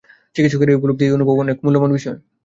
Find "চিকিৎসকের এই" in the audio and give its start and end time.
0.35-0.77